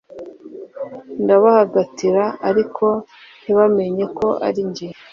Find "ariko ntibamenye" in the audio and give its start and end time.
2.49-4.05